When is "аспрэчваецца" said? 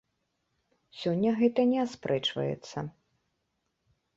1.85-2.77